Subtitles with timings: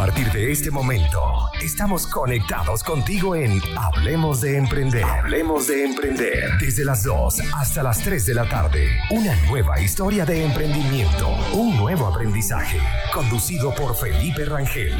[0.00, 5.04] partir de este momento, estamos conectados contigo en Hablemos de Emprender.
[5.04, 6.56] Hablemos de Emprender.
[6.58, 8.88] Desde las 2 hasta las 3 de la tarde.
[9.10, 11.28] Una nueva historia de emprendimiento.
[11.52, 12.78] Un nuevo aprendizaje.
[13.12, 14.96] Conducido por Felipe Rangel.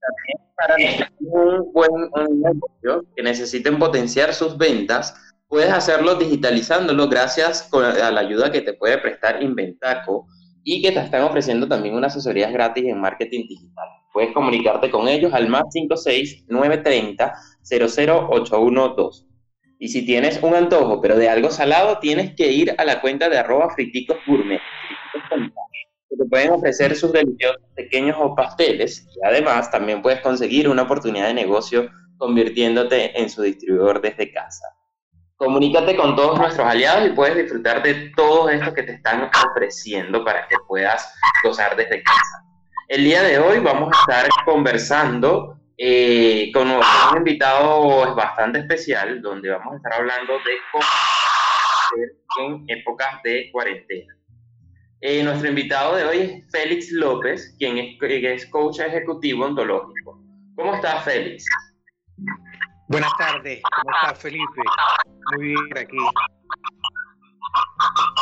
[0.00, 0.74] También para
[1.20, 1.92] un buen
[2.40, 5.14] negocio que necesiten potenciar sus ventas,
[5.48, 10.26] puedes hacerlo digitalizándolo gracias a la ayuda que te puede prestar Inventaco
[10.62, 13.88] y que te están ofreciendo también unas asesorías gratis en marketing digital.
[14.12, 19.24] Puedes comunicarte con ellos al más 56 930 00812.
[19.80, 23.28] Y si tienes un antojo, pero de algo salado, tienes que ir a la cuenta
[23.28, 24.60] de arroba friticos gourmet.
[26.10, 31.28] Te pueden ofrecer sus deliciosos pequeños o pasteles y además también puedes conseguir una oportunidad
[31.28, 34.64] de negocio convirtiéndote en su distribuidor desde casa.
[35.38, 40.24] Comunícate con todos nuestros aliados y puedes disfrutar de todo esto que te están ofreciendo
[40.24, 41.14] para que puedas
[41.44, 42.44] gozar desde casa.
[42.88, 46.82] El día de hoy vamos a estar conversando eh, con un
[47.16, 50.84] invitado bastante especial, donde vamos a estar hablando de cómo
[52.40, 54.12] en épocas de cuarentena.
[55.00, 60.20] Eh, nuestro invitado de hoy es Félix López, quien es, es coach ejecutivo ontológico.
[60.56, 61.44] ¿Cómo estás, Félix?
[62.88, 64.62] Buenas tardes, ¿cómo estás Felipe?
[65.36, 65.98] Muy bien aquí.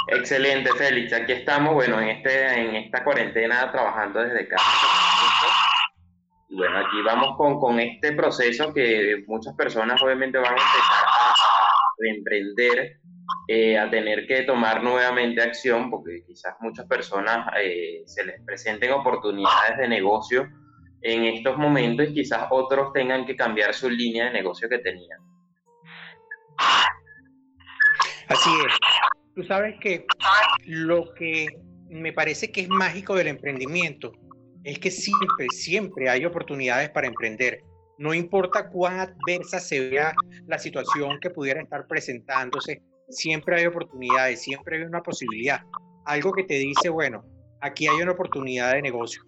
[0.09, 1.13] Excelente, Félix.
[1.13, 4.65] Aquí estamos, bueno, en este, en esta cuarentena trabajando desde casa.
[6.49, 11.05] Y bueno, aquí vamos con, con este proceso que muchas personas obviamente van a empezar
[11.07, 11.35] a,
[12.17, 13.01] emprender,
[13.47, 18.91] eh, a tener que tomar nuevamente acción, porque quizás muchas personas eh, se les presenten
[18.91, 20.49] oportunidades de negocio
[21.07, 25.21] en estos momentos quizás otros tengan que cambiar su línea de negocio que tenían.
[28.29, 28.73] Así es.
[29.37, 30.05] Tú sabes que
[30.65, 31.47] lo que
[31.89, 34.11] me parece que es mágico del emprendimiento
[34.65, 37.61] es que siempre, siempre hay oportunidades para emprender.
[37.99, 40.13] No importa cuán adversa se vea
[40.49, 45.61] la situación que pudiera estar presentándose, siempre hay oportunidades, siempre hay una posibilidad.
[46.05, 47.25] Algo que te dice, bueno,
[47.61, 49.23] aquí hay una oportunidad de negocio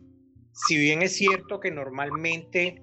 [0.66, 2.80] si bien es cierto que normalmente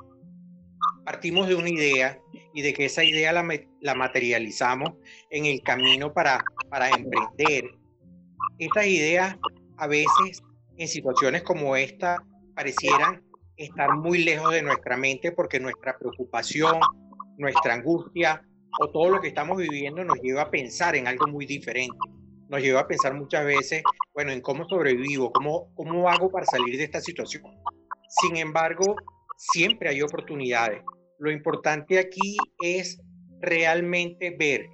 [1.04, 2.20] partimos de una idea
[2.54, 4.92] y de que esa idea la, materializamos
[5.30, 7.70] en el camino para, para emprender,
[8.60, 9.36] estas ideas
[9.78, 10.42] a veces
[10.78, 12.24] en situaciones como esta
[12.56, 13.24] parecieran
[13.58, 16.80] estar muy lejos de nuestra mente porque nuestra preocupación,
[17.38, 18.42] nuestra angustia
[18.80, 21.98] o todo lo que estamos viviendo nos lleva a pensar en algo muy diferente.
[22.50, 23.84] Nos lleva a pensar muchas veces,
[24.14, 27.44] bueno, en cómo sobrevivo, cómo, cómo hago para salir de esta situación.
[28.08, 28.96] Sin embargo,
[29.38, 30.82] siempre hay oportunidades.
[31.20, 33.02] Lo importante aquí es
[33.42, 34.70] realmente ver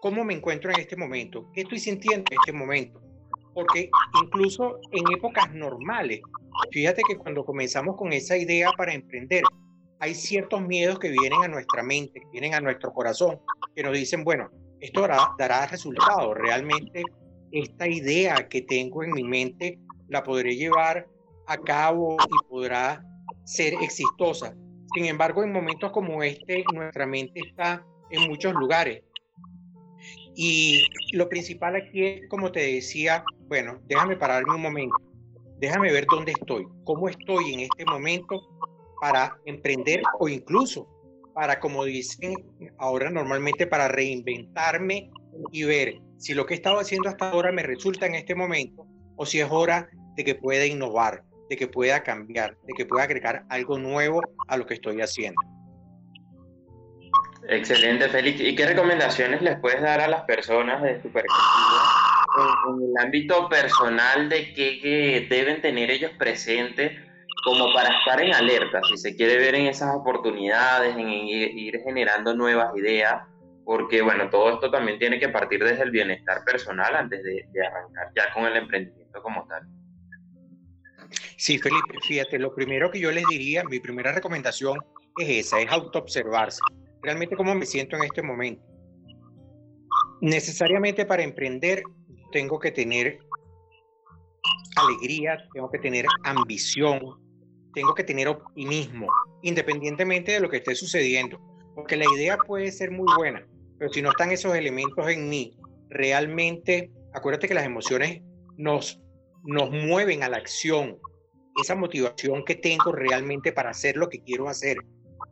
[0.00, 3.00] cómo me encuentro en este momento, qué estoy sintiendo en este momento.
[3.54, 3.90] Porque
[4.22, 6.20] incluso en épocas normales,
[6.70, 9.44] fíjate que cuando comenzamos con esa idea para emprender,
[10.00, 13.38] hay ciertos miedos que vienen a nuestra mente, que vienen a nuestro corazón,
[13.76, 14.50] que nos dicen, bueno,
[14.82, 16.36] esto dará, dará resultados.
[16.36, 17.04] Realmente
[17.52, 19.78] esta idea que tengo en mi mente
[20.08, 21.06] la podré llevar
[21.46, 23.04] a cabo y podrá
[23.44, 24.54] ser exitosa.
[24.94, 29.02] Sin embargo, en momentos como este, nuestra mente está en muchos lugares.
[30.34, 34.96] Y lo principal aquí es, como te decía, bueno, déjame pararme un momento,
[35.58, 38.40] déjame ver dónde estoy, cómo estoy en este momento
[39.00, 40.88] para emprender o incluso
[41.34, 42.34] para, como dicen
[42.78, 45.10] ahora normalmente, para reinventarme
[45.50, 48.86] y ver si lo que he estado haciendo hasta ahora me resulta en este momento
[49.16, 53.04] o si es hora de que pueda innovar, de que pueda cambiar, de que pueda
[53.04, 55.40] agregar algo nuevo a lo que estoy haciendo.
[57.48, 58.40] Excelente, Félix.
[58.40, 62.02] ¿Y qué recomendaciones les puedes dar a las personas de tu perspectiva
[62.68, 66.92] en, el ámbito personal de qué deben tener ellos presentes
[67.42, 72.34] como para estar en alerta, si se quiere ver en esas oportunidades, en ir generando
[72.34, 73.22] nuevas ideas,
[73.64, 77.66] porque bueno, todo esto también tiene que partir desde el bienestar personal antes de, de
[77.66, 79.62] arrancar ya con el emprendimiento como tal.
[81.36, 84.78] Sí, Felipe, fíjate, lo primero que yo les diría, mi primera recomendación
[85.18, 86.60] es esa, es autoobservarse.
[87.02, 88.62] Realmente cómo me siento en este momento.
[90.20, 91.82] Necesariamente para emprender
[92.30, 93.18] tengo que tener
[94.76, 97.00] alegría, tengo que tener ambición,
[97.74, 99.08] tengo que tener optimismo,
[99.42, 101.40] independientemente de lo que esté sucediendo.
[101.74, 103.46] Porque la idea puede ser muy buena,
[103.78, 105.56] pero si no están esos elementos en mí,
[105.88, 108.22] realmente, acuérdate que las emociones
[108.56, 109.00] nos,
[109.44, 110.98] nos mueven a la acción.
[111.60, 114.78] Esa motivación que tengo realmente para hacer lo que quiero hacer.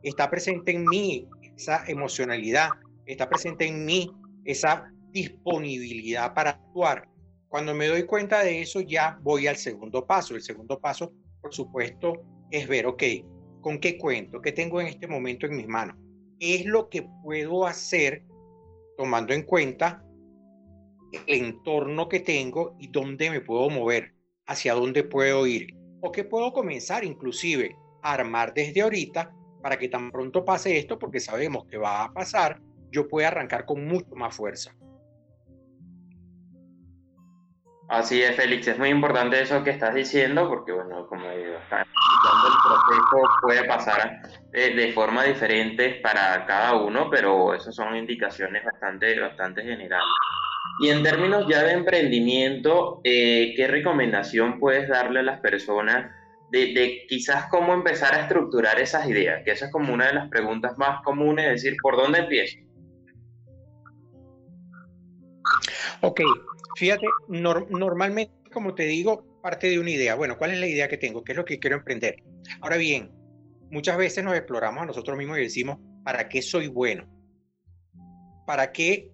[0.03, 2.69] Está presente en mí esa emocionalidad,
[3.05, 4.11] está presente en mí
[4.45, 7.07] esa disponibilidad para actuar.
[7.47, 10.35] Cuando me doy cuenta de eso, ya voy al segundo paso.
[10.35, 13.03] El segundo paso, por supuesto, es ver, ok,
[13.61, 14.41] ¿con qué cuento?
[14.41, 15.95] ¿Qué tengo en este momento en mis manos?
[16.41, 18.23] es lo que puedo hacer
[18.97, 20.03] tomando en cuenta
[21.27, 24.15] el entorno que tengo y dónde me puedo mover,
[24.47, 25.75] hacia dónde puedo ir?
[26.01, 29.31] O qué puedo comenzar inclusive a armar desde ahorita
[29.61, 32.59] para que tan pronto pase esto, porque sabemos que va a pasar,
[32.91, 34.75] yo pueda arrancar con mucho más fuerza.
[37.91, 42.55] Así es, Félix, es muy importante eso que estás diciendo, porque bueno, como digo, el
[42.63, 44.21] proceso puede pasar
[44.53, 50.07] de, forma diferente para cada uno, pero esas son indicaciones bastante, bastante generales.
[50.79, 56.09] Y en términos ya de emprendimiento, eh, ¿qué recomendación puedes darle a las personas
[56.49, 59.41] de, de, quizás cómo empezar a estructurar esas ideas?
[59.43, 62.57] Que esa es como una de las preguntas más comunes, es decir, ¿por dónde empiezo?
[66.01, 66.21] Ok,
[66.75, 70.15] Fíjate, normalmente, como te digo, parte de una idea.
[70.15, 71.23] Bueno, ¿cuál es la idea que tengo?
[71.23, 72.23] ¿Qué es lo que quiero emprender?
[72.61, 73.11] Ahora bien,
[73.69, 77.07] muchas veces nos exploramos a nosotros mismos y decimos, ¿para qué soy bueno?
[78.45, 79.11] ¿Para qué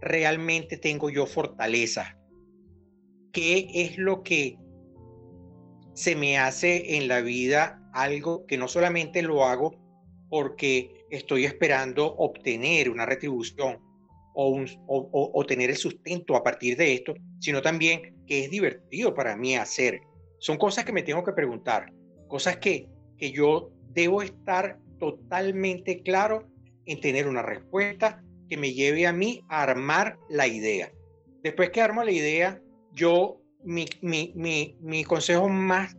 [0.00, 2.18] realmente tengo yo fortaleza?
[3.32, 4.58] ¿Qué es lo que
[5.94, 9.74] se me hace en la vida algo que no solamente lo hago
[10.28, 13.87] porque estoy esperando obtener una retribución
[14.40, 19.56] o, tener el sustento a partir de esto, sino también que es divertido para mí
[19.56, 20.00] hacer.
[20.38, 21.92] Son cosas que me tengo que preguntar,
[22.28, 26.48] cosas que, que yo debo estar totalmente claro
[26.86, 30.92] en tener una respuesta que me lleve a mí a armar la idea.
[31.42, 32.62] Después que armo la idea,
[32.92, 35.96] yo, mi, mi, mi, mi consejo más,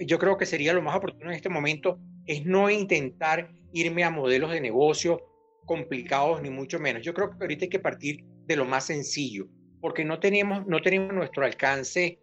[0.00, 4.10] yo creo que sería lo más oportuno en este momento, es no intentar irme a
[4.10, 5.20] modelos de negocio
[5.64, 7.02] complicados ni mucho menos.
[7.02, 9.46] Yo creo que ahorita hay que partir de lo más sencillo,
[9.80, 12.20] porque no tenemos, no tenemos nuestro alcance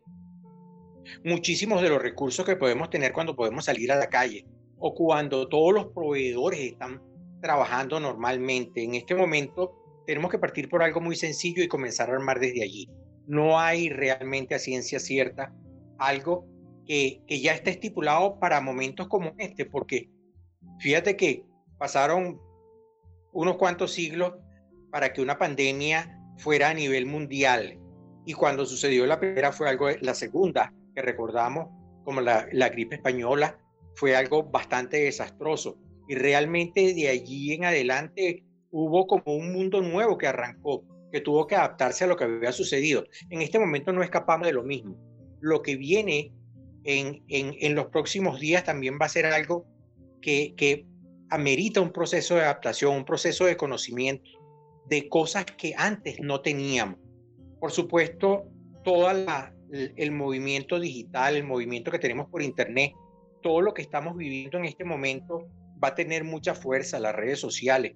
[1.24, 4.46] muchísimos de los recursos que podemos tener cuando podemos salir a la calle
[4.78, 7.02] o cuando todos los proveedores están
[7.42, 8.84] trabajando normalmente.
[8.84, 12.64] En este momento tenemos que partir por algo muy sencillo y comenzar a armar desde
[12.64, 12.90] allí.
[13.28, 15.54] No hay realmente a ciencia cierta
[15.98, 16.46] algo
[16.86, 20.10] que, que ya está estipulado para momentos como este, porque
[20.80, 21.46] fíjate que
[21.78, 22.40] pasaron
[23.40, 24.34] unos cuantos siglos
[24.92, 27.80] para que una pandemia fuera a nivel mundial.
[28.26, 31.70] Y cuando sucedió la primera fue algo, la segunda, que recordamos
[32.04, 33.58] como la, la gripe española,
[33.96, 35.80] fue algo bastante desastroso.
[36.10, 41.48] Y realmente de allí en adelante hubo como un mundo nuevo que arrancó, que tuvo
[41.48, 43.06] que adaptarse a lo que había sucedido.
[43.30, 44.98] En este momento no escapamos de lo mismo.
[45.40, 46.34] Lo que viene
[46.84, 49.66] en, en, en los próximos días también va a ser algo
[50.22, 50.86] que, que
[51.30, 54.30] amerita un proceso de adaptación, un proceso de conocimiento
[54.88, 57.00] de cosas que antes no teníamos.
[57.60, 58.46] Por supuesto,
[58.84, 59.10] todo
[59.72, 62.94] el movimiento digital, el movimiento que tenemos por Internet,
[63.42, 65.48] todo lo que estamos viviendo en este momento
[65.82, 67.96] va a tener mucha fuerza, las redes sociales.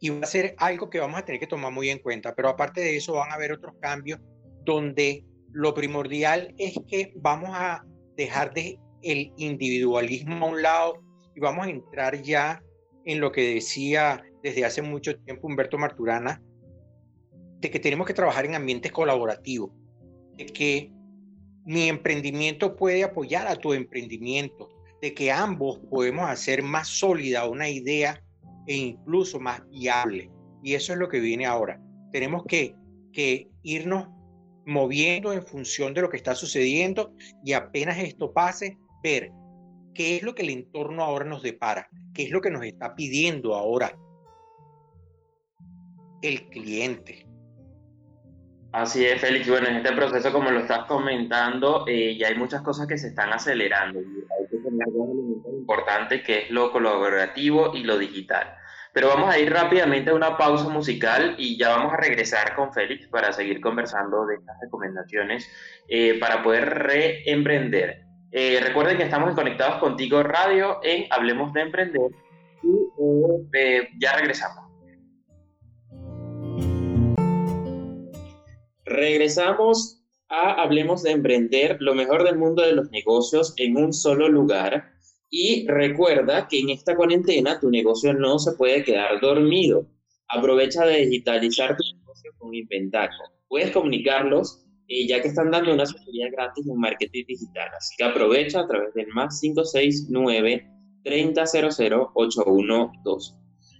[0.00, 2.34] Y va a ser algo que vamos a tener que tomar muy en cuenta.
[2.34, 4.18] Pero aparte de eso, van a haber otros cambios
[4.64, 7.84] donde lo primordial es que vamos a
[8.16, 12.62] dejar de el individualismo a un lado y vamos a entrar ya
[13.04, 16.42] en lo que decía desde hace mucho tiempo Humberto Marturana,
[17.60, 19.70] de que tenemos que trabajar en ambientes colaborativos,
[20.36, 20.92] de que
[21.64, 24.68] mi emprendimiento puede apoyar a tu emprendimiento,
[25.02, 28.22] de que ambos podemos hacer más sólida una idea
[28.66, 30.30] e incluso más viable.
[30.62, 31.80] Y eso es lo que viene ahora.
[32.12, 32.74] Tenemos que,
[33.12, 34.08] que irnos
[34.66, 39.32] moviendo en función de lo que está sucediendo y apenas esto pase, ver
[39.94, 42.94] qué es lo que el entorno ahora nos depara, qué es lo que nos está
[42.94, 43.96] pidiendo ahora
[46.22, 47.26] el cliente.
[48.72, 49.48] Así es, Félix.
[49.48, 53.08] Bueno, en este proceso, como lo estás comentando, eh, ya hay muchas cosas que se
[53.08, 54.00] están acelerando.
[54.00, 58.54] Y hay que tener dos elementos importantes, que es lo colaborativo y lo digital.
[58.92, 62.72] Pero vamos a ir rápidamente a una pausa musical y ya vamos a regresar con
[62.72, 65.48] Félix para seguir conversando de estas recomendaciones
[65.88, 68.09] eh, para poder reemprender.
[68.32, 72.12] Eh, recuerden que estamos conectados contigo radio en Hablemos de Emprender
[72.62, 74.70] y eh, ya regresamos.
[78.84, 84.28] Regresamos a Hablemos de Emprender, lo mejor del mundo de los negocios en un solo
[84.28, 84.92] lugar.
[85.28, 89.86] Y recuerda que en esta cuarentena tu negocio no se puede quedar dormido.
[90.28, 93.24] Aprovecha de digitalizar tu negocio con Inventaco.
[93.48, 97.68] Puedes comunicarlos eh, ya que están dando una asesoría gratis en marketing digital.
[97.76, 100.68] Así que aprovecha a través del más 569
[101.04, 103.34] 3000 812.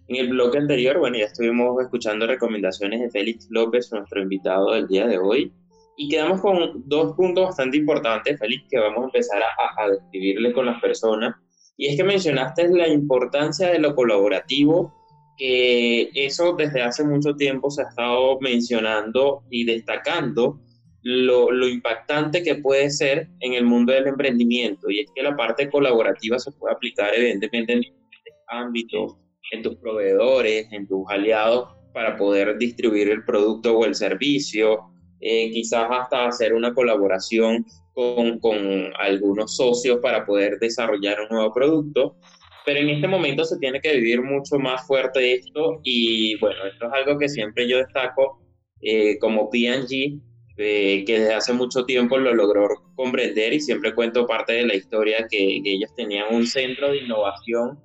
[0.06, 4.86] En el bloque anterior, bueno, ya estuvimos escuchando recomendaciones de Félix López, nuestro invitado del
[4.86, 5.52] día de hoy,
[5.96, 10.52] y quedamos con dos puntos bastante importantes, Félix, que vamos a empezar a, a describirle
[10.52, 11.34] con las personas.
[11.76, 14.94] Y es que mencionaste la importancia de lo colaborativo,
[15.36, 20.60] que eso desde hace mucho tiempo se ha estado mencionando y destacando
[21.02, 24.90] lo, lo, impactante que puede ser en el mundo del emprendimiento.
[24.90, 29.16] Y es que la parte colaborativa se puede aplicar evidentemente en diferentes ámbitos,
[29.52, 34.78] en tus proveedores, en tus aliados, para poder distribuir el producto o el servicio,
[35.20, 41.52] eh, quizás hasta hacer una colaboración con, con algunos socios para poder desarrollar un nuevo
[41.52, 42.16] producto.
[42.64, 46.86] Pero en este momento se tiene que vivir mucho más fuerte esto y bueno, esto
[46.86, 48.40] es algo que siempre yo destaco
[48.82, 50.20] eh, como P&G,
[50.62, 54.74] eh, que desde hace mucho tiempo lo logró comprender y siempre cuento parte de la
[54.74, 57.80] historia que, ellos tenían un centro de innovación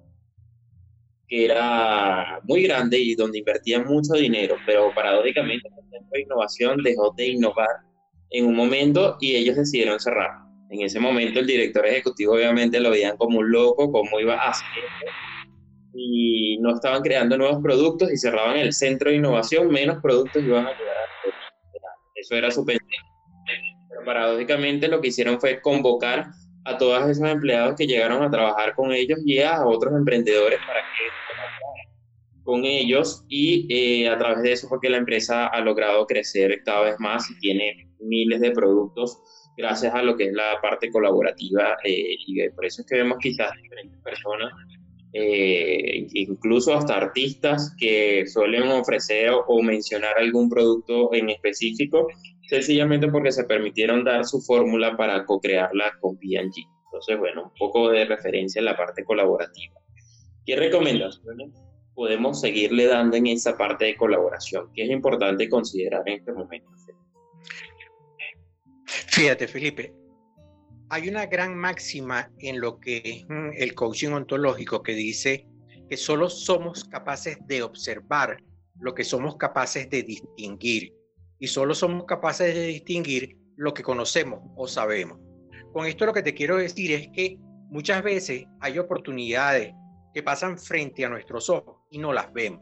[1.27, 6.83] que era muy grande y donde invertían mucho dinero, pero paradójicamente el centro de innovación
[6.83, 7.69] dejó de innovar
[8.31, 10.31] en un momento y ellos decidieron cerrar.
[10.69, 14.49] En ese momento el director ejecutivo obviamente lo veían como un loco, como iba a
[14.49, 14.67] hacer
[15.97, 20.67] y no estaban creando nuevos productos y cerraban el centro de innovación, menos productos iban
[20.67, 20.73] a
[22.15, 23.07] Eso era su pensamiento.
[23.89, 26.31] Pero paradójicamente lo que hicieron fue convocar
[26.65, 30.79] a todos esos empleados que llegaron a trabajar con ellos y a otros emprendedores para
[30.79, 31.15] que
[32.43, 36.61] con ellos y eh, a través de eso fue que la empresa ha logrado crecer
[36.63, 39.19] cada vez más y tiene miles de productos
[39.57, 43.17] gracias a lo que es la parte colaborativa eh, y por eso es que vemos
[43.19, 44.51] quizás diferentes personas
[45.17, 52.07] eh, incluso hasta artistas que suelen ofrecer o mencionar algún producto en específico
[52.49, 56.51] sencillamente porque se permitieron dar su fórmula para co-crearla con P&G.
[56.83, 59.75] Entonces, bueno, un poco de referencia en la parte colaborativa.
[60.45, 61.51] ¿Qué recomendaciones
[61.93, 64.69] podemos seguirle dando en esa parte de colaboración?
[64.73, 66.69] ¿Qué es importante considerar en este momento?
[68.85, 69.93] Fíjate, Felipe,
[70.89, 75.47] hay una gran máxima en lo que es mm, el coaching ontológico que dice
[75.89, 78.37] que solo somos capaces de observar
[78.79, 80.93] lo que somos capaces de distinguir
[81.39, 85.19] y solo somos capaces de distinguir lo que conocemos o sabemos.
[85.73, 87.37] Con esto lo que te quiero decir es que
[87.69, 89.73] muchas veces hay oportunidades
[90.13, 92.61] que pasan frente a nuestros ojos y no las vemos.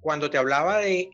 [0.00, 1.10] Cuando te hablaba de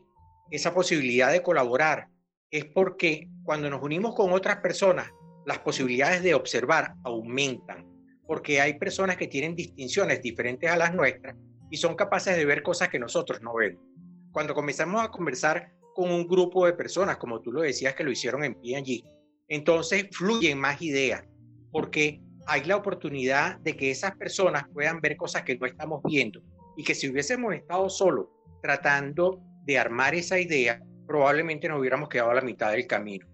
[0.50, 2.08] esa posibilidad de colaborar,
[2.50, 5.10] es porque cuando nos unimos con otras personas,
[5.48, 7.86] las posibilidades de observar aumentan,
[8.26, 11.34] porque hay personas que tienen distinciones diferentes a las nuestras
[11.70, 13.82] y son capaces de ver cosas que nosotros no vemos.
[14.30, 18.10] Cuando comenzamos a conversar con un grupo de personas, como tú lo decías que lo
[18.10, 19.02] hicieron en P&G.
[19.48, 21.24] Entonces fluyen más ideas,
[21.72, 26.42] porque hay la oportunidad de que esas personas puedan ver cosas que no estamos viendo
[26.76, 28.26] y que si hubiésemos estado solos
[28.60, 33.26] tratando de armar esa idea, probablemente nos hubiéramos quedado a la mitad del camino.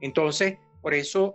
[0.00, 1.34] Entonces, por eso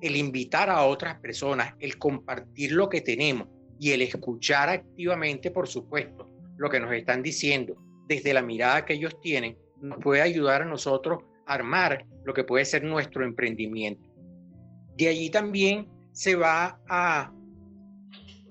[0.00, 5.68] el invitar a otras personas, el compartir lo que tenemos y el escuchar activamente, por
[5.68, 7.76] supuesto, lo que nos están diciendo
[8.06, 12.44] desde la mirada que ellos tienen, nos puede ayudar a nosotros a armar lo que
[12.44, 14.08] puede ser nuestro emprendimiento.
[14.96, 17.32] De allí también se va a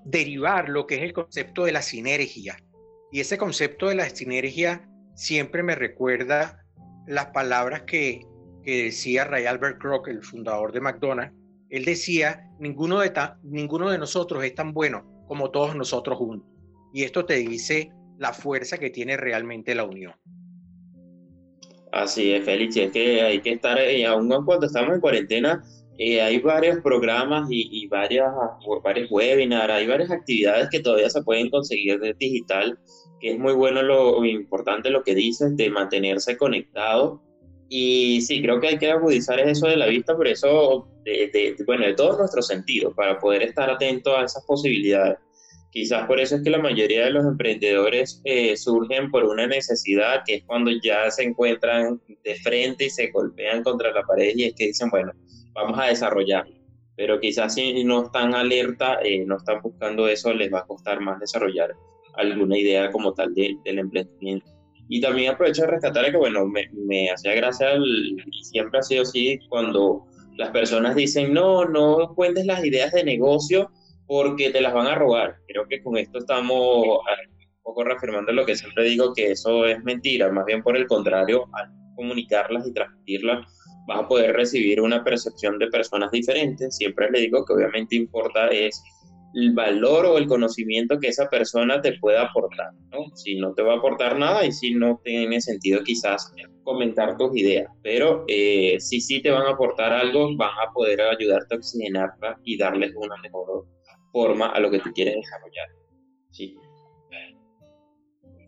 [0.06, 2.58] derivar lo que es el concepto de la sinergia.
[3.12, 6.64] Y ese concepto de la sinergia siempre me recuerda
[7.08, 8.22] las palabras que,
[8.68, 11.34] que decía Ray Albert Kroc, el fundador de McDonald's.
[11.70, 16.50] Él decía, ninguno de, ninguno de nosotros es tan bueno como todos nosotros juntos.
[16.92, 20.16] Y esto te dice la fuerza que tiene realmente la unión.
[21.94, 25.64] Así es, Félix, es que hay que estar, eh, aún cuando estamos en cuarentena,
[25.98, 28.34] eh, hay varios programas y, y varias,
[28.84, 32.78] varios webinars, hay varias actividades que todavía se pueden conseguir de digital,
[33.22, 37.24] que es muy bueno lo importante lo que dices de mantenerse conectado.
[37.70, 41.86] Y sí, creo que hay que agudizar eso de la vista, por eso, de, bueno,
[41.86, 45.18] de todos nuestros sentidos, para poder estar atento a esas posibilidades.
[45.70, 50.24] Quizás por eso es que la mayoría de los emprendedores eh, surgen por una necesidad,
[50.26, 54.46] que es cuando ya se encuentran de frente y se golpean contra la pared y
[54.46, 55.12] es que dicen, bueno,
[55.54, 56.56] vamos a desarrollarlo.
[56.96, 61.00] Pero quizás si no están alerta, eh, no están buscando eso, les va a costar
[61.00, 61.76] más desarrollar
[62.16, 64.57] alguna idea como tal del emprendimiento.
[64.90, 69.04] Y también aprovecho de rescatar que, bueno, me, me hacía gracia, y siempre ha sido
[69.04, 70.06] así, cuando
[70.38, 73.72] las personas dicen, no, no cuentes las ideas de negocio
[74.06, 75.36] porque te las van a robar.
[75.48, 79.84] Creo que con esto estamos un poco reafirmando lo que siempre digo, que eso es
[79.84, 80.32] mentira.
[80.32, 83.46] Más bien por el contrario, al comunicarlas y transmitirlas,
[83.88, 86.78] vas a poder recibir una percepción de personas diferentes.
[86.78, 88.82] Siempre le digo que obviamente importa es
[89.34, 92.72] el valor o el conocimiento que esa persona te pueda aportar.
[93.16, 97.36] Si no te va a aportar nada y si no tiene sentido quizás comentar tus
[97.36, 101.58] ideas, pero eh, si sí te van a aportar algo, van a poder ayudarte a
[101.58, 103.66] oxigenarla y darles una mejor
[104.12, 105.68] forma a lo que tú quieres desarrollar.
[106.32, 106.56] Sí.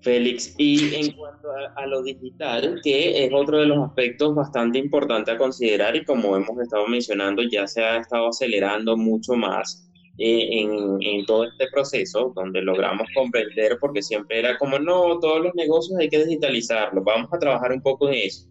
[0.01, 5.33] Félix, y en cuanto a, lo digital, que es otro de los aspectos bastante importantes
[5.33, 9.88] a considerar y como hemos estado mencionando, ya se ha estado acelerando mucho más
[10.19, 15.41] eh, en, en, todo este proceso, donde logramos comprender, porque siempre era como, no, todos
[15.41, 18.47] los negocios hay que digitalizarlos, vamos a trabajar un poco en eso,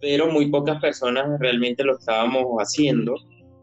[0.00, 3.14] pero muy pocas personas realmente lo estábamos haciendo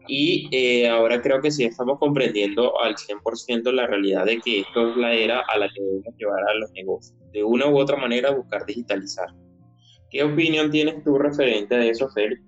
[0.08, 4.90] y eh, ahora creo que sí estamos comprendiendo al 100% la realidad de que esto
[4.90, 7.14] es la era a la que debemos llevar a los negocios.
[7.32, 9.28] De una u otra manera buscar digitalizar.
[10.10, 12.42] ¿Qué opinión tienes tú referente a eso, Félix?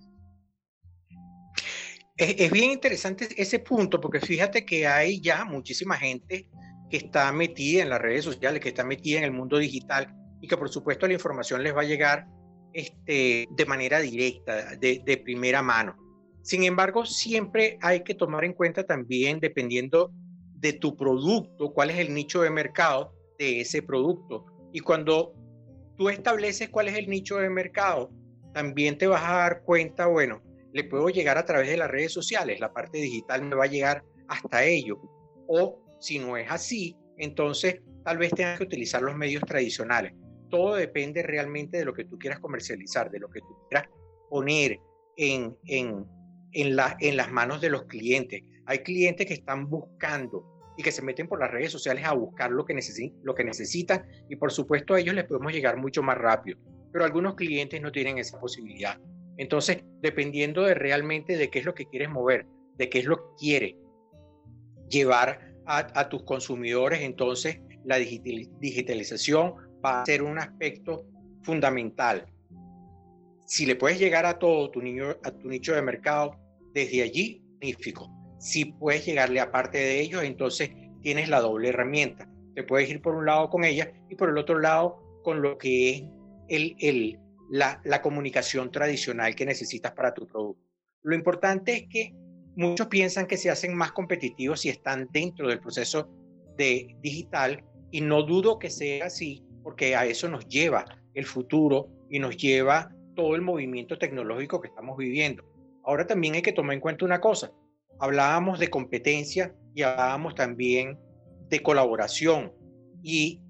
[2.21, 6.47] Es, bien interesante ese punto, porque fíjate que hay ya muchísima gente
[6.91, 10.47] que está metida en las redes sociales, que está metida en el mundo digital y
[10.47, 12.27] que por supuesto la información les va a llegar
[12.75, 15.97] este, de manera directa, de, de primera mano.
[16.43, 20.13] Sin embargo, siempre hay que tomar en cuenta también, dependiendo
[20.57, 24.45] de tu producto, cuál es el nicho de mercado de ese producto.
[24.75, 25.33] Y cuando
[25.97, 28.11] tú estableces cuál es el nicho de mercado,
[28.53, 32.13] también te vas a dar cuenta, bueno, le puedo llegar a través de las redes
[32.13, 35.01] sociales, la parte digital me va a llegar hasta ello.
[35.47, 40.13] O si no es así, entonces tal vez tengas que utilizar los medios tradicionales.
[40.49, 43.89] Todo depende realmente de lo que tú quieras comercializar, de lo que tú quieras
[44.29, 44.79] poner
[45.17, 46.05] en, en,
[46.53, 48.43] en, la, en las manos de los clientes.
[48.67, 50.45] Hay clientes que están buscando
[50.77, 52.75] y que se meten por las redes sociales a buscar lo que,
[53.23, 56.59] lo que necesitan y por supuesto a ellos les podemos llegar mucho más rápido,
[56.93, 58.99] pero algunos clientes no tienen esa posibilidad.
[59.37, 63.17] Entonces, dependiendo de realmente de qué es lo que quieres mover, de qué es lo
[63.17, 63.75] que quieres
[64.89, 71.07] llevar a, tus consumidores, entonces la digitalización va a ser un aspecto
[71.43, 72.27] fundamental
[73.51, 76.37] si le puedes llegar a todo tu, a tu nicho de mercado
[76.73, 78.09] desde allí, magnífico.
[78.39, 80.71] Si puedes llegarle a parte de ellos, entonces
[81.03, 82.31] tienes la doble herramienta.
[82.55, 85.59] Te puedes ir por un lado con ella y por el otro lado con lo
[85.59, 86.05] que es
[86.49, 87.19] el, el,
[87.51, 90.65] la, comunicación tradicional que necesitas para tu producto.
[91.03, 92.15] Lo importante es que
[92.57, 96.09] muchos piensan que se hacen más competitivos si están dentro del proceso
[96.57, 100.85] de digital y no dudo que sea así porque a eso nos lleva
[101.15, 105.45] el futuro y nos lleva todo el movimiento tecnológico que estamos viviendo.
[105.85, 107.53] Ahora también hay que tomar en cuenta una cosa.
[107.99, 110.99] Hablábamos de competencia y hablábamos también
[111.49, 112.53] de colaboración.
[113.03, 113.43] Y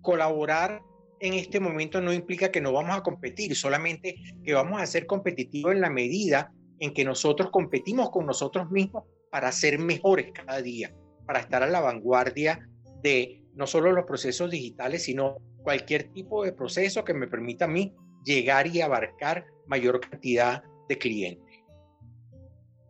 [0.00, 0.82] colaborar
[1.20, 5.06] en este momento no implica que no vamos a competir, solamente que vamos a ser
[5.06, 10.62] competitivos en la medida en que nosotros competimos con nosotros mismos para ser mejores cada
[10.62, 10.94] día,
[11.26, 12.68] para estar a la vanguardia
[13.02, 17.68] de no solo los procesos digitales, sino cualquier tipo de proceso que me permita a
[17.68, 21.47] mí llegar y abarcar mayor cantidad de clientes.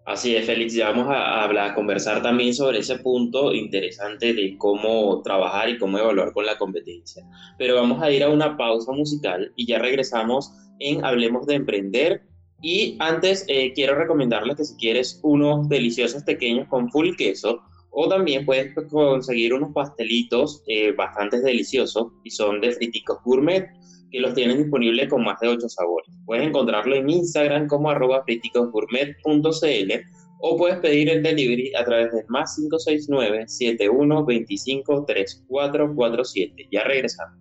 [0.09, 4.57] Así es, Félix, ya vamos a, hablar, a conversar también sobre ese punto interesante de
[4.57, 7.23] cómo trabajar y cómo evaluar con la competencia.
[7.59, 12.23] Pero vamos a ir a una pausa musical y ya regresamos en Hablemos de Emprender.
[12.63, 18.09] Y antes eh, quiero recomendarles que si quieres unos deliciosos pequeños con full queso, o
[18.09, 23.69] también puedes conseguir unos pastelitos eh, bastante deliciosos y son de friticos gourmet
[24.11, 26.09] que los tienen disponibles con más de 8 sabores.
[26.25, 29.93] Puedes encontrarlo en Instagram como arroba friticosgourmet.cl
[30.41, 36.69] o puedes pedir el delivery a través de más 569 7125 3447.
[36.71, 37.37] Ya regresamos.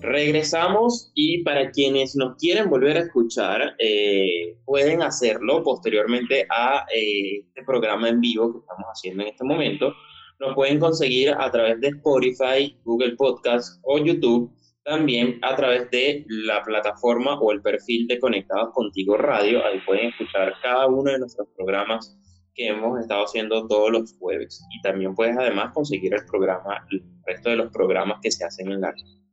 [0.00, 7.38] Regresamos y para quienes nos quieren volver a escuchar, eh, pueden hacerlo posteriormente a eh,
[7.46, 9.94] este programa en vivo que estamos haciendo en este momento.
[10.40, 14.52] Lo pueden conseguir a través de Spotify, Google Podcast o YouTube
[14.84, 19.64] también a través de la plataforma o el perfil de Conectados Contigo Radio.
[19.64, 22.18] Ahí pueden escuchar cada uno de nuestros programas
[22.54, 24.62] que hemos estado haciendo todos los jueves.
[24.70, 28.70] Y también puedes además conseguir el programa, el resto de los programas que se hacen
[28.70, 29.24] en la red.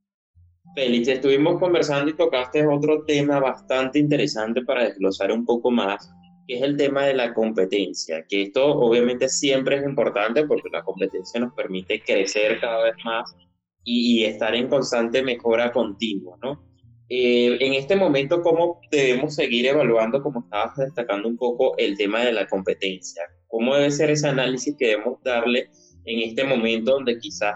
[0.73, 6.09] Félix, estuvimos conversando y tocaste otro tema bastante interesante para desglosar un poco más,
[6.47, 10.81] que es el tema de la competencia, que esto obviamente siempre es importante porque la
[10.81, 13.35] competencia nos permite crecer cada vez más
[13.83, 16.63] y, estar en constante mejora continua, ¿no?
[17.09, 22.23] Eh, en este momento, ¿cómo debemos seguir evaluando, como estabas destacando un poco, el tema
[22.23, 23.23] de la competencia?
[23.47, 25.69] ¿Cómo debe ser ese análisis que debemos darle
[26.05, 27.55] en este momento donde quizás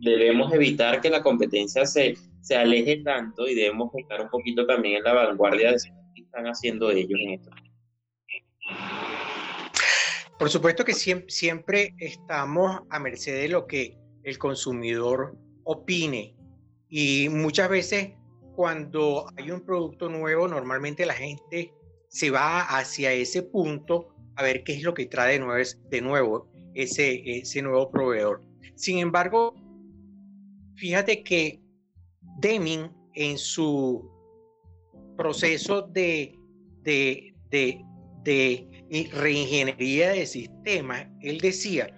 [0.00, 4.96] debemos evitar que la competencia se, se aleje tanto y debemos estar un poquito también
[4.96, 7.50] en la vanguardia de lo que están haciendo ellos en esto?
[10.38, 16.34] Por supuesto que siempre, siempre estamos a merced de lo que el consumidor opine.
[16.88, 18.12] Y muchas veces
[18.54, 21.72] cuando hay un producto nuevo, normalmente la gente
[22.08, 27.38] se va hacia ese punto a ver qué es lo que trae de nuevo, ese,
[27.38, 28.42] ese nuevo proveedor.
[28.74, 29.54] Sin embargo,
[30.76, 31.60] fíjate que
[32.40, 34.10] Deming en su
[35.16, 36.34] proceso de,
[36.82, 37.84] de, de,
[38.24, 41.94] de reingeniería de sistemas, él decía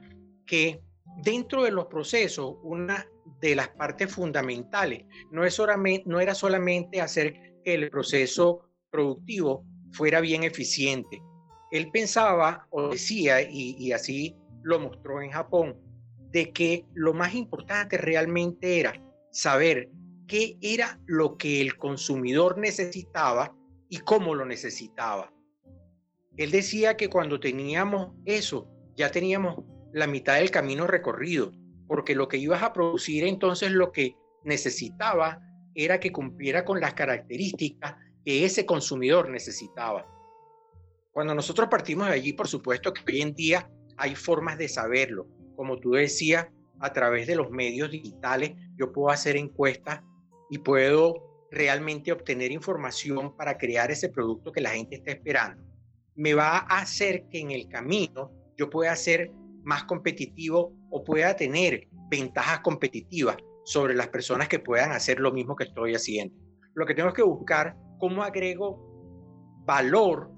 [0.47, 0.83] que
[1.19, 3.07] dentro de los procesos, una
[3.41, 9.65] de las partes fundamentales no, es solamente, no era solamente hacer que el proceso productivo
[9.93, 11.23] fuera bien eficiente.
[11.71, 15.77] Él pensaba o decía, y, y así lo mostró en Japón,
[16.31, 18.95] de que lo más importante realmente era
[19.31, 19.91] saber
[20.27, 23.55] qué era lo que el consumidor necesitaba
[23.89, 25.33] y cómo lo necesitaba.
[26.37, 29.57] Él decía que cuando teníamos eso, ya teníamos
[29.93, 31.53] la mitad del camino recorrido,
[31.87, 35.41] porque lo que ibas a producir entonces lo que necesitaba
[35.75, 40.07] era que cumpliera con las características que ese consumidor necesitaba.
[41.13, 45.27] Cuando nosotros partimos de allí, por supuesto que hoy en día hay formas de saberlo.
[45.57, 46.49] Como tú decías,
[46.81, 50.03] a través de los medios digitales yo puedo hacer encuestas
[50.51, 55.63] y puedo realmente obtener información para crear ese producto que la gente está esperando.
[56.15, 59.31] Me va a hacer que en el camino yo pueda hacer
[59.65, 65.57] más competitivo o pueda tener ventajas competitivas sobre las personas que puedan hacer lo mismo
[65.57, 66.35] que estoy haciendo.
[66.75, 68.93] Lo que tengo que buscar, cómo agrego
[69.65, 70.31] valor,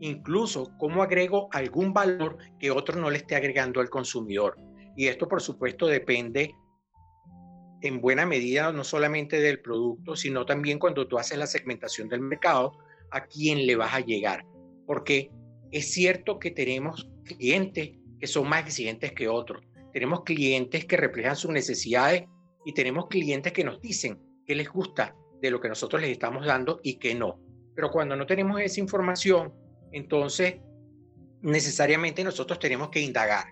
[0.00, 4.56] incluso cómo agrego algún valor que otro no le esté agregando al consumidor.
[4.96, 6.54] Y esto, por supuesto, depende
[7.82, 12.20] en buena medida no solamente del producto, sino también cuando tú haces la segmentación del
[12.20, 12.72] mercado,
[13.10, 14.44] a quién le vas a llegar.
[14.86, 15.30] Porque
[15.70, 19.62] es cierto que tenemos clientes que son más exigentes que otros.
[19.92, 22.24] Tenemos clientes que reflejan sus necesidades
[22.64, 26.46] y tenemos clientes que nos dicen qué les gusta de lo que nosotros les estamos
[26.46, 27.40] dando y qué no.
[27.74, 29.52] Pero cuando no tenemos esa información,
[29.92, 30.56] entonces
[31.42, 33.46] necesariamente nosotros tenemos que indagar.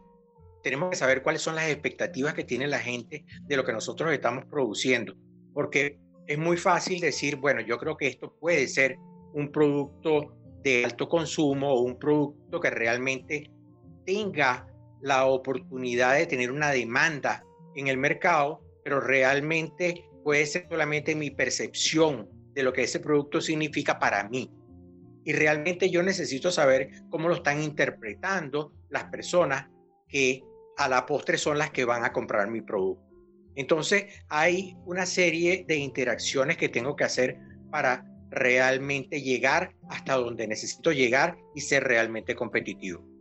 [0.62, 4.12] Tenemos que saber cuáles son las expectativas que tiene la gente de lo que nosotros
[4.12, 5.14] estamos produciendo.
[5.52, 8.96] Porque es muy fácil decir, bueno, yo creo que esto puede ser
[9.34, 13.50] un producto de alto consumo o un producto que realmente
[14.04, 14.66] tenga
[15.00, 21.30] la oportunidad de tener una demanda en el mercado, pero realmente puede ser solamente mi
[21.30, 24.50] percepción de lo que ese producto significa para mí.
[25.24, 29.68] Y realmente yo necesito saber cómo lo están interpretando las personas
[30.08, 30.42] que
[30.76, 33.02] a la postre son las que van a comprar mi producto.
[33.56, 37.38] Entonces hay una serie de interacciones que tengo que hacer
[37.70, 43.13] para realmente llegar hasta donde necesito llegar y ser realmente competitivo.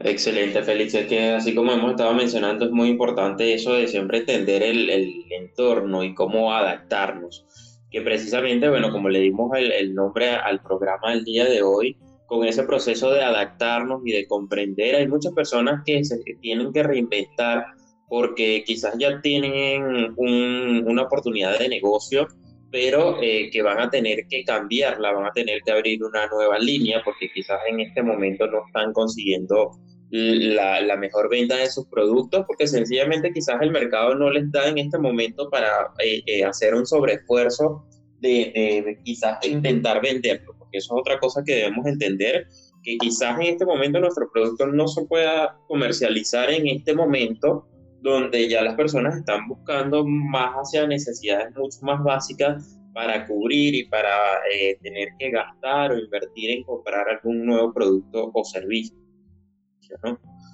[0.00, 0.94] Excelente, Félix.
[0.94, 4.90] Es que así como hemos estado mencionando, es muy importante eso de siempre entender el,
[4.90, 7.46] el entorno y cómo adaptarnos.
[7.90, 12.44] Que precisamente, bueno, como le dimos el, nombre al programa del día de hoy, con
[12.44, 17.66] ese proceso de adaptarnos y de comprender, hay muchas personas que se tienen que reinventar
[18.08, 22.26] porque quizás ya tienen un, una oportunidad de negocio,
[22.74, 26.58] pero eh, que van a tener que cambiarla, van a tener que abrir una nueva
[26.58, 29.78] línea porque quizás en este momento no están consiguiendo
[30.10, 34.78] la, mejor venta de sus productos, porque sencillamente quizás el mercado no les da en
[34.78, 37.86] este momento para eh, eh, hacer un sobreesfuerzo
[38.18, 42.48] de, de, quizás intentar venderlo, porque eso es otra cosa que debemos entender,
[42.82, 47.68] que quizás en este momento nuestro producto no se pueda comercializar en este momento
[48.04, 53.84] donde ya las personas están buscando más hacia necesidades mucho más básicas para cubrir y
[53.84, 54.10] para
[54.52, 58.94] eh, tener que gastar o invertir en comprar algún nuevo producto o servicio.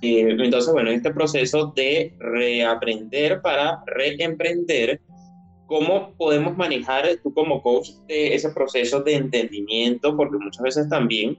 [0.00, 5.00] Eh, entonces, bueno, este proceso de reaprender para reemprender,
[5.66, 10.16] ¿cómo podemos manejar tú como coach ese proceso de entendimiento?
[10.16, 11.36] Porque muchas veces también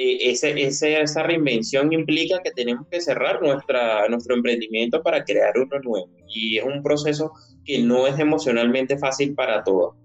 [0.00, 5.76] eh, ese, esa reinvención implica que tenemos que cerrar nuestra, nuestro emprendimiento para crear uno
[5.80, 6.08] nuevo.
[6.28, 7.32] Y es un proceso
[7.64, 9.96] que no es emocionalmente fácil para todos.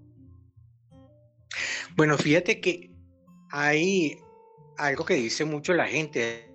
[1.96, 2.90] Bueno, fíjate que
[3.50, 4.18] hay
[4.78, 6.50] algo que dice mucho la gente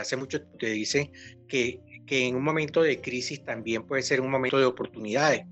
[0.00, 1.12] hace mucho te dicen
[1.46, 5.42] que, que en un momento de crisis también puede ser un momento de oportunidades.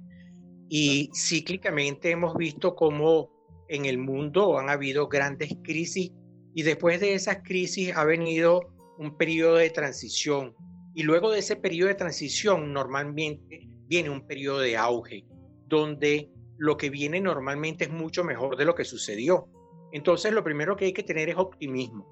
[0.71, 3.29] Y cíclicamente hemos visto cómo
[3.69, 6.11] en el mundo han habido grandes crisis
[6.55, 8.61] y después de esas crisis ha venido
[8.99, 10.55] un periodo de transición.
[10.95, 15.25] Y luego de ese periodo de transición normalmente viene un periodo de auge,
[15.67, 19.49] donde lo que viene normalmente es mucho mejor de lo que sucedió.
[19.93, 22.07] Entonces lo primero que hay que tener es optimismo.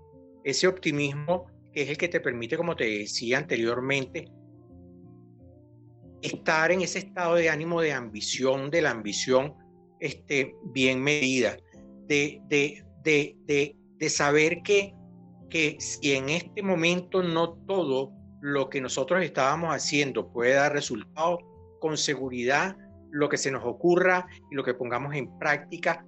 [0.45, 4.29] Ese optimismo que es el que te permite, como te decía anteriormente,
[6.21, 9.55] estar en ese estado de ánimo de ambición, de la ambición
[10.01, 11.57] este, bien medida,
[12.07, 13.77] de, de,
[14.11, 14.95] saber que,
[15.51, 21.41] que si en este momento no todo lo que nosotros estábamos haciendo puede dar resultados,
[21.81, 22.77] con seguridad
[23.11, 26.07] lo que se nos ocurra y lo que pongamos en práctica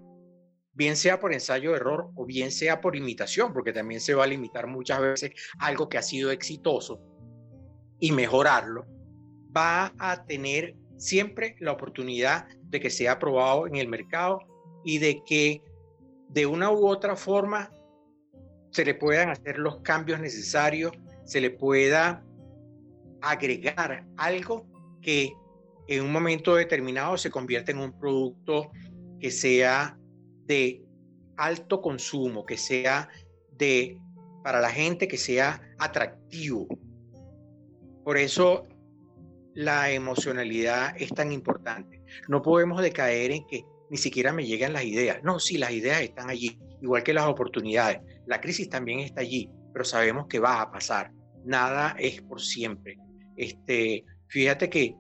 [0.73, 4.25] bien sea por ensayo de error o bien sea por imitación, porque también se va
[4.25, 7.01] a limitar muchas veces algo que ha sido exitoso
[8.01, 8.87] y mejorarlo,
[9.57, 14.41] va a tener siempre la oportunidad de que sea aprobado en el mercado
[14.85, 15.63] y de que
[16.29, 17.71] de una u otra forma
[18.75, 20.93] se le puedan hacer los cambios necesarios,
[21.25, 22.25] se le pueda
[23.23, 24.67] agregar algo
[25.01, 25.33] que
[25.87, 28.73] en un momento determinado se convierta en un producto
[29.21, 29.97] que sea
[30.47, 30.83] de
[31.37, 33.09] alto consumo, que sea
[33.53, 33.97] de
[34.43, 36.67] para la gente que sea atractivo.
[38.03, 38.67] Por eso
[39.55, 42.03] la emocionalidad es tan importante.
[42.29, 45.23] No podemos decaer en que ni siquiera me llegan las ideas.
[45.23, 48.01] No, sí, las ideas están allí, igual que las oportunidades.
[48.27, 51.13] La crisis también está allí, pero sabemos que va a pasar.
[51.45, 52.97] Nada es por siempre.
[53.37, 54.97] Este, fíjate que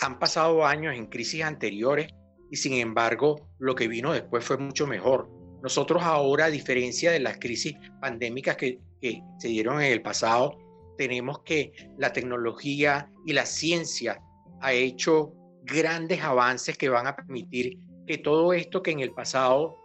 [0.00, 2.08] han pasado años en crisis anteriores
[2.50, 5.28] y sin embargo lo que vino después fue mucho mejor.
[5.62, 10.56] Nosotros ahora, a diferencia de las crisis pandémicas que, se dieron en el pasado,
[10.96, 14.20] tenemos que la tecnología y la ciencia
[14.60, 19.76] ha hecho grandes avances que van a permitir que todo esto que en el pasado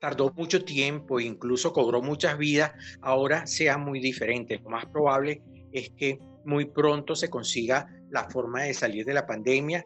[0.00, 4.60] tardó mucho tiempo e incluso cobró muchas vidas, ahora sea muy diferente.
[4.62, 9.26] Lo más probable es que muy pronto se consiga la forma de salir de la
[9.26, 9.84] pandemia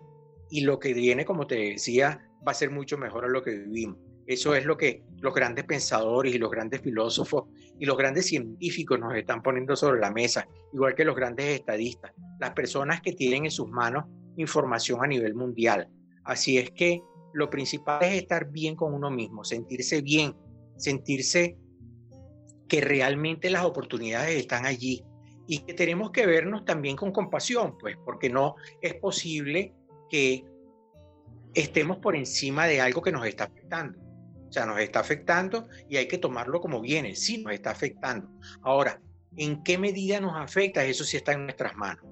[0.50, 3.50] y lo que viene, como te decía, va a ser mucho mejor a lo que
[3.50, 3.98] vivimos.
[4.26, 7.44] Eso es lo que los grandes pensadores y los grandes filósofos
[7.78, 12.12] y los grandes científicos nos están poniendo sobre la mesa, igual que los grandes estadistas,
[12.40, 14.04] las personas que tienen en sus manos
[14.36, 15.88] información a nivel mundial.
[16.24, 17.02] Así es que
[17.34, 20.34] lo principal es estar bien con uno mismo, sentirse bien,
[20.76, 21.58] sentirse
[22.68, 25.04] que realmente las oportunidades están allí
[25.46, 29.74] y que tenemos que vernos también con compasión, pues porque no es posible
[30.08, 30.44] que
[31.54, 34.00] estemos por encima de algo que nos está afectando.
[34.48, 37.16] O sea, nos está afectando y hay que tomarlo como viene.
[37.16, 38.28] Sí, nos está afectando.
[38.62, 39.00] Ahora,
[39.36, 40.84] ¿en qué medida nos afecta?
[40.84, 42.04] Eso sí está en nuestras manos.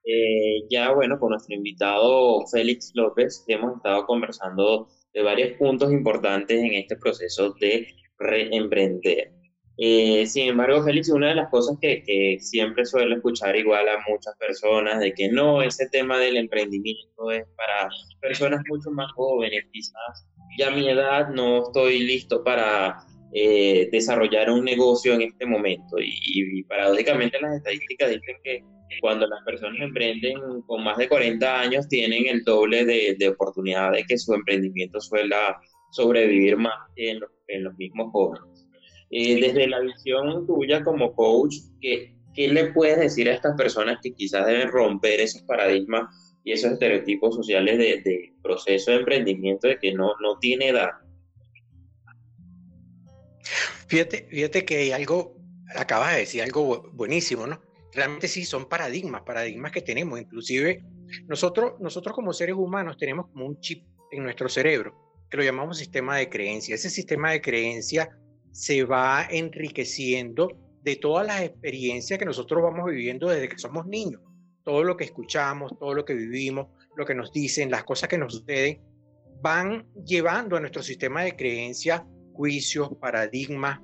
[0.04, 6.62] Eh, ya bueno, con nuestro invitado Félix López hemos estado conversando de varios puntos importantes
[6.62, 7.86] en este proceso de
[8.18, 9.32] reemprender.
[9.76, 13.98] Eh, sin embargo, Félix, una de las cosas que, que, siempre suelo escuchar igual a
[14.08, 17.88] muchas personas, de que no, ese tema del emprendimiento es para
[18.20, 24.50] personas mucho más jóvenes, quizás ya a mi edad no estoy listo para eh, desarrollar
[24.50, 25.98] un negocio en este momento.
[25.98, 28.62] Y, y, paradójicamente las estadísticas dicen que
[29.00, 33.92] cuando las personas emprenden con más de 40 años, tienen el doble de, de oportunidad
[33.92, 38.66] de que su emprendimiento suela sobrevivir más en los, en los mismos jóvenes.
[39.10, 43.98] Eh, desde la visión tuya como coach, ¿qué, ¿qué le puedes decir a estas personas
[44.02, 49.68] que quizás deben romper esos paradigmas y esos estereotipos sociales de, de proceso de emprendimiento
[49.68, 50.90] de que no, no tiene edad?
[53.86, 55.36] Fíjate, fíjate que hay algo,
[55.76, 57.60] acabas de decir algo buenísimo, ¿no?
[57.94, 60.20] Realmente sí son paradigmas, paradigmas que tenemos.
[60.20, 60.84] Inclusive
[61.26, 65.78] nosotros, nosotros como seres humanos tenemos como un chip en nuestro cerebro que lo llamamos
[65.78, 66.74] sistema de creencia.
[66.74, 68.10] Ese sistema de creencia
[68.52, 70.48] se va enriqueciendo
[70.82, 74.20] de todas las experiencias que nosotros vamos viviendo desde que somos niños.
[74.62, 78.18] Todo lo que escuchamos, todo lo que vivimos, lo que nos dicen, las cosas que
[78.18, 78.80] nos suceden,
[79.40, 83.80] van llevando a nuestro sistema de creencia juicios, paradigmas,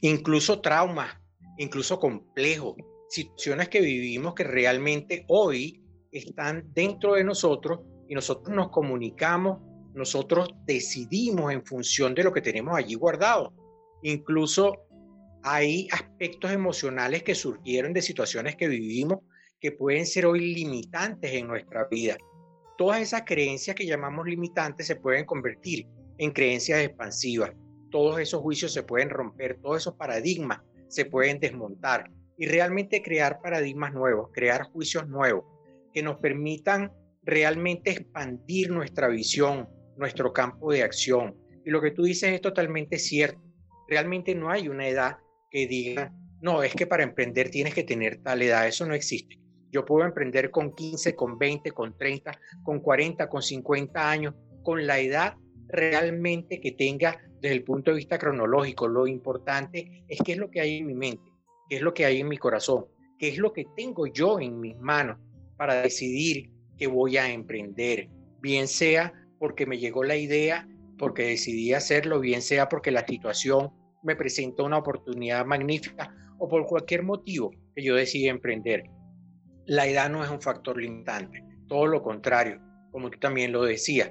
[0.00, 1.16] incluso traumas,
[1.58, 2.76] incluso complejos,
[3.10, 9.58] situaciones que vivimos que realmente hoy están dentro de nosotros y nosotros nos comunicamos,
[9.94, 13.52] nosotros decidimos en función de lo que tenemos allí guardado.
[14.02, 14.86] Incluso
[15.42, 19.18] hay aspectos emocionales que surgieron de situaciones que vivimos
[19.60, 22.16] que pueden ser hoy limitantes en nuestra vida.
[22.78, 25.86] Todas esas creencias que llamamos limitantes se pueden convertir
[26.18, 27.52] en creencias expansivas.
[27.90, 33.42] Todos esos juicios se pueden romper, todos esos paradigmas se pueden desmontar y realmente crear
[33.42, 35.44] paradigmas nuevos, crear juicios nuevos
[35.92, 36.90] que nos permitan
[37.22, 41.36] realmente expandir nuestra visión, nuestro campo de acción.
[41.66, 43.42] Y lo que tú dices es totalmente cierto.
[43.88, 45.18] Realmente no hay una edad
[45.50, 48.66] que diga, no, es que para emprender tienes que tener tal edad.
[48.66, 49.38] Eso no existe.
[49.70, 54.86] Yo puedo emprender con 15, con 20, con 30, con 40, con 50 años, con
[54.86, 55.34] la edad
[55.68, 58.88] realmente que tenga desde el punto de vista cronológico.
[58.88, 61.29] Lo importante es qué es lo que hay en mi mente,
[61.70, 64.58] qué es lo que hay en mi corazón, qué es lo que tengo yo en
[64.58, 65.18] mis manos
[65.56, 68.08] para decidir que voy a emprender,
[68.40, 73.70] bien sea porque me llegó la idea, porque decidí hacerlo, bien sea porque la situación
[74.02, 78.84] me presenta una oportunidad magnífica o por cualquier motivo que yo decidí emprender.
[79.66, 84.10] La edad no es un factor limitante, todo lo contrario, como tú también lo decías.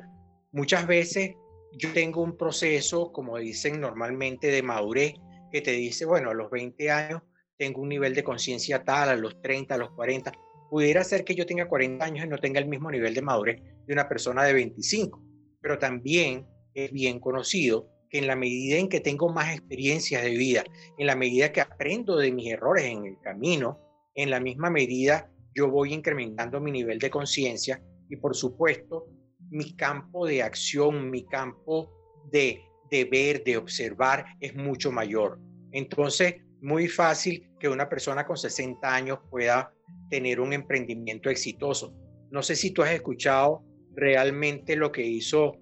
[0.54, 1.36] Muchas veces
[1.74, 5.16] yo tengo un proceso, como dicen normalmente, de madurez,
[5.52, 7.22] que te dice, bueno, a los 20 años
[7.60, 10.32] tengo un nivel de conciencia tal, a los 30, a los 40.
[10.70, 13.62] Pudiera ser que yo tenga 40 años y no tenga el mismo nivel de madurez
[13.86, 15.22] de una persona de 25,
[15.62, 20.32] pero también es bien conocido que en la medida en que tengo más experiencias de
[20.32, 20.64] vida,
[20.98, 23.78] en la medida que aprendo de mis errores en el camino,
[24.16, 29.08] en la misma medida yo voy incrementando mi nivel de conciencia y por supuesto
[29.50, 31.92] mi campo de acción, mi campo
[32.32, 35.40] de, de ver, de observar es mucho mayor.
[35.72, 39.74] Entonces, muy fácil que una persona con 60 años pueda
[40.10, 41.94] tener un emprendimiento exitoso.
[42.32, 43.64] No sé si tú has escuchado
[43.96, 45.54] realmente lo que hizo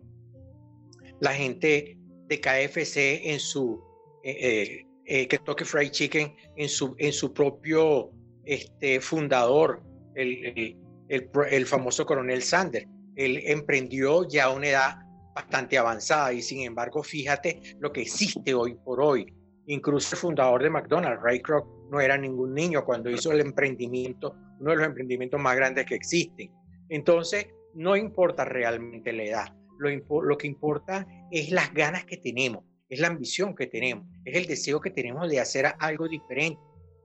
[1.20, 3.82] la gente de KFC en su
[4.24, 8.12] eh, eh, eh toque Fried Chicken en su, en su propio
[8.46, 9.82] este, fundador,
[10.16, 10.76] el,
[11.10, 14.96] el, el famoso coronel Sanders él emprendió ya a una edad
[15.36, 19.34] bastante avanzada y sin embargo fíjate lo que existe hoy por hoy.
[19.68, 24.36] Incluso el fundador de McDonald's, Ray Kroc, no era ningún niño cuando hizo el emprendimiento,
[24.60, 26.52] uno de los emprendimientos más grandes que existen.
[26.90, 33.00] Entonces, no importa realmente la edad, lo, que importa es las ganas que tenemos, es
[33.00, 36.60] la ambición que tenemos, es el deseo que tenemos de hacer algo diferente,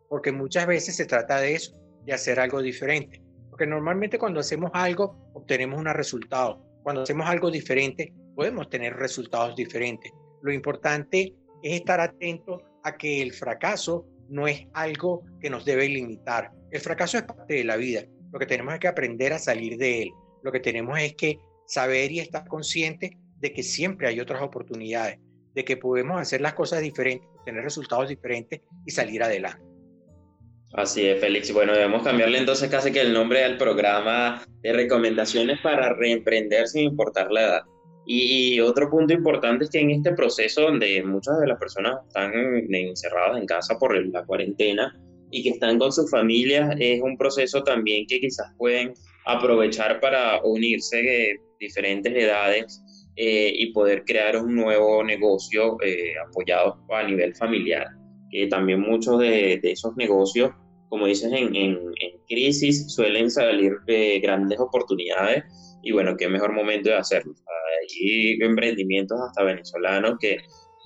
[0.09, 3.23] porque muchas veces se trata de eso, de hacer algo diferente.
[3.51, 6.65] Porque normalmente cuando hacemos algo obtenemos un resultado.
[6.83, 10.11] Cuando hacemos algo diferente podemos tener resultados diferentes.
[10.43, 15.89] Lo importante es estar atento a que el fracaso no es algo que nos debe
[15.89, 16.51] limitar.
[16.71, 18.05] El fracaso es parte de la vida.
[18.33, 20.11] Lo que tenemos es que aprender a salir de él.
[20.43, 25.19] Lo que tenemos es que saber y estar consciente de que siempre hay otras oportunidades,
[25.55, 29.63] de que podemos hacer las cosas diferentes, tener resultados diferentes y salir adelante.
[30.75, 31.53] Así es, Félix.
[31.53, 36.85] Bueno, debemos cambiarle entonces casi que el nombre al programa de recomendaciones para reemprender sin
[36.85, 37.63] importar la edad.
[38.07, 42.33] Y, otro punto importante es que en este proceso donde muchas de las personas están
[42.35, 44.99] encerradas en casa por la cuarentena
[45.31, 48.93] y que están con sus familias, es un proceso también que quizás pueden
[49.25, 52.83] aprovechar para unirse de diferentes edades
[53.17, 57.87] eh, y poder crear un nuevo negocio eh, apoyado a nivel familiar.
[58.31, 60.51] Que también muchos de, de esos negocios
[60.93, 61.79] como dices, en, en,
[62.29, 65.43] crisis suelen salir de grandes oportunidades
[65.83, 67.33] y bueno, qué mejor momento de hacerlo.
[67.83, 70.39] Hay emprendimientos hasta venezolanos que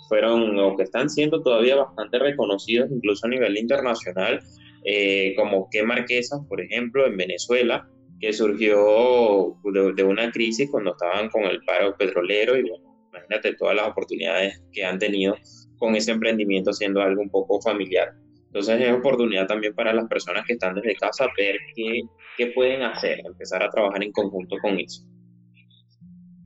[0.09, 4.41] fueron o que están siendo todavía bastante reconocidos incluso a nivel internacional,
[4.85, 7.89] eh, como que Marquesas, por ejemplo, en Venezuela,
[8.21, 13.77] que surgió de, una crisis cuando estaban con el paro petrolero y bueno, imagínate todas
[13.77, 15.37] las oportunidades que han tenido
[15.77, 18.15] con ese emprendimiento siendo algo un poco familiar.
[18.47, 22.01] Entonces es oportunidad también para las personas que están desde casa ver qué,
[22.39, 25.03] qué pueden hacer, empezar a trabajar en conjunto con eso.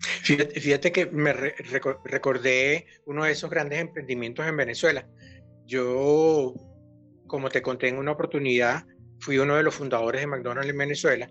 [0.01, 5.07] Fíjate, que me recordé uno de esos grandes emprendimientos en Venezuela.
[5.67, 6.55] Yo,
[7.27, 8.85] como te conté en una oportunidad,
[9.21, 11.31] fui uno de los fundadores de McDonald's en Venezuela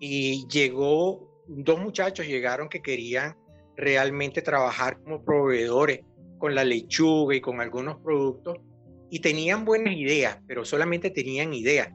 [0.00, 3.36] y llegó, dos muchachos llegaron que querían
[3.76, 6.00] realmente trabajar como proveedores
[6.38, 8.58] con la lechuga y con algunos productos
[9.10, 11.88] y tenían buenas ideas, pero solamente tenían ideas.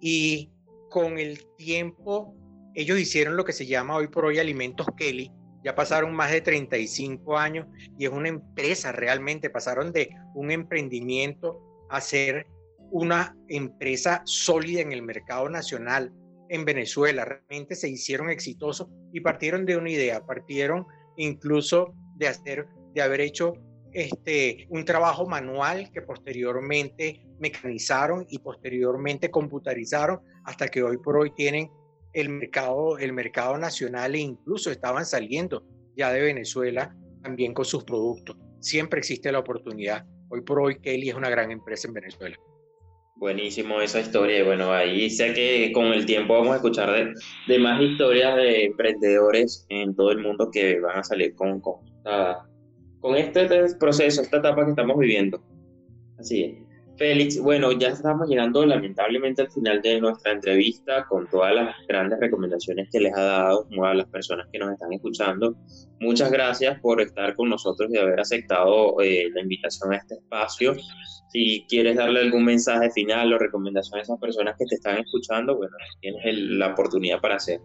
[0.00, 0.50] Y
[0.90, 2.34] con el tiempo
[2.74, 5.30] ellos hicieron lo que se llama hoy por hoy Alimentos Kelly.
[5.62, 7.66] Ya pasaron más de 35 años
[7.98, 9.50] y es una empresa realmente.
[9.50, 12.46] Pasaron de un emprendimiento a ser
[12.90, 16.12] una empresa sólida en el mercado nacional
[16.48, 17.24] en Venezuela.
[17.24, 20.24] Realmente se hicieron exitosos y partieron de una idea.
[20.24, 20.86] Partieron
[21.16, 23.52] incluso de hacer, de haber hecho
[23.92, 31.32] este, un trabajo manual que posteriormente mecanizaron y posteriormente computarizaron hasta que hoy por hoy
[31.34, 31.70] tienen
[32.12, 35.64] el mercado, el mercado nacional e incluso estaban saliendo
[35.96, 38.36] ya de Venezuela también con sus productos.
[38.60, 40.04] Siempre existe la oportunidad.
[40.28, 42.36] Hoy por hoy Kelly es una gran empresa en Venezuela.
[43.16, 44.42] Buenísimo esa historia.
[44.44, 47.12] Bueno, ahí sé que con el tiempo vamos a escuchar de,
[47.48, 51.80] de más historias de emprendedores en todo el mundo que van a salir con, con,
[53.00, 53.46] con este
[53.78, 55.42] proceso, esta etapa que estamos viviendo.
[56.18, 56.69] Así es.
[57.00, 62.20] Félix, bueno, ya estamos llegando lamentablemente al final de nuestra entrevista con todas las grandes
[62.20, 65.56] recomendaciones que les ha dado a las personas que nos están escuchando.
[65.98, 70.76] Muchas gracias por estar con nosotros y haber aceptado eh, la invitación a este espacio.
[71.30, 75.56] Si quieres darle algún mensaje final o recomendación a esas personas que te están escuchando,
[75.56, 77.62] bueno, tienes la oportunidad para hacer.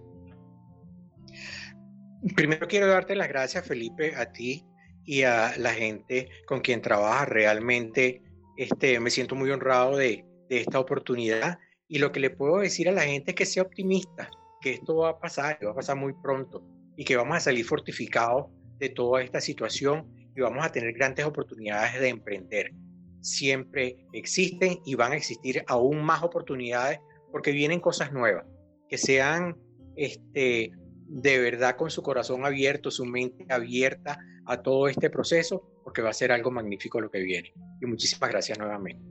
[2.38, 4.63] Primero quiero darte las gracias, Felipe, a ti
[5.03, 7.25] y a la gente con quien trabaja.
[7.25, 8.24] Realmente
[8.58, 12.91] este, me siento muy honrado de, esta oportunidad y lo que le puedo decir a
[12.91, 14.30] la gente es que sea optimista,
[14.62, 16.64] que esto va a pasar, que va a pasar muy pronto
[16.95, 18.45] y que vamos a salir fortificados
[18.78, 22.72] de toda esta situación y vamos a tener grandes oportunidades de emprender.
[23.22, 26.99] Siempre existen y van a existir aún más oportunidades
[27.32, 28.45] porque vienen cosas nuevas,
[28.88, 29.58] que sean
[29.95, 30.72] este,
[31.08, 36.09] de verdad con su corazón abierto, su mente abierta a todo este proceso, porque va
[36.09, 37.53] a ser algo magnífico lo que viene.
[37.79, 39.01] Y muchísimas gracias nuevamente.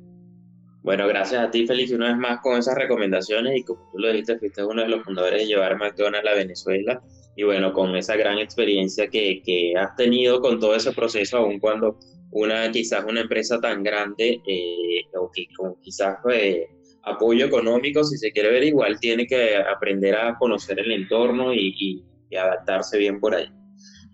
[0.82, 4.08] Bueno, gracias a ti, Félix, una vez más con esas recomendaciones y como tú lo
[4.08, 7.02] dijiste, fuiste uno de los fundadores de llevar McDonald's a Venezuela
[7.36, 11.58] y bueno, con esa gran experiencia que, que has tenido con todo ese proceso, aun
[11.58, 11.98] cuando
[12.32, 16.66] una quizás una empresa tan grande eh, o que con quizás eh,
[17.04, 22.04] apoyo económico, si se quiere ver igual, tiene que aprender a conocer el entorno y,
[22.28, 23.48] y adaptarse bien por ahí.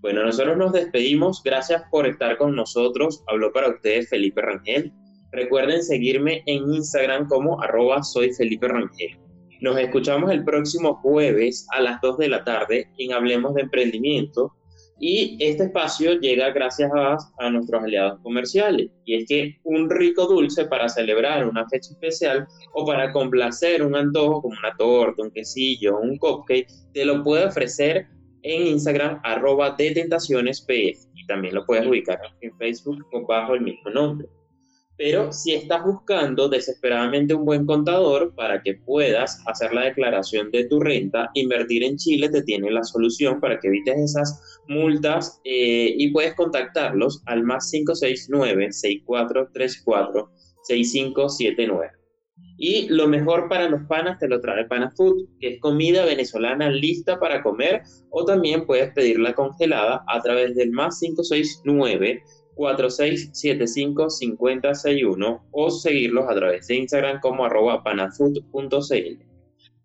[0.01, 1.43] Bueno, nosotros nos despedimos.
[1.45, 3.23] Gracias por estar con nosotros.
[3.27, 4.93] Habló para ustedes Felipe Rangel.
[5.31, 8.01] Recuerden seguirme en Instagram como arroba.
[9.61, 14.55] Nos escuchamos el próximo jueves a las 2 de la tarde en Hablemos de Emprendimiento.
[14.99, 18.91] Y este espacio llega gracias a, a, nuestros aliados comerciales.
[19.05, 23.95] Y es que un rico dulce para celebrar una fecha especial o para complacer un
[23.97, 28.07] antojo como una torta, un quesillo, un cupcake, te lo puede ofrecer
[28.43, 33.91] en Instagram arroba de tentaciones y también lo puedes ubicar en Facebook bajo el mismo
[33.91, 34.29] nombre.
[34.97, 40.67] Pero si estás buscando desesperadamente un buen contador para que puedas hacer la declaración de
[40.67, 45.95] tu renta, invertir en Chile te tiene la solución para que evites esas multas eh,
[45.97, 50.31] y puedes contactarlos al más 569 6434
[50.65, 52.00] 6579.
[52.57, 56.69] Y lo mejor para los panas te lo trae Pana Food, que es comida venezolana
[56.69, 62.23] lista para comer, o también puedes pedirla congelada a través del más 569
[62.55, 64.09] 4675
[65.53, 69.25] o seguirlos a través de Instagram como arroba panafood.cl.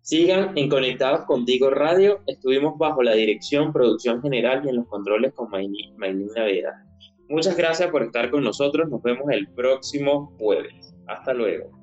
[0.02, 2.20] Sigan en Conectados Contigo Radio.
[2.26, 6.86] Estuvimos bajo la dirección, producción general y en los controles con Maylin Naveda.
[7.28, 8.88] Muchas gracias por estar con nosotros.
[8.88, 10.94] Nos vemos el próximo jueves.
[11.08, 11.75] Hasta luego.